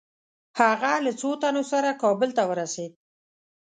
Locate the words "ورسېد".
2.49-2.91